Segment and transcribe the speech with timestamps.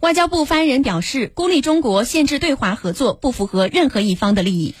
[0.00, 4.74] 外交部发言人表示孤立中国限制对华合作不符合任何一方的利益。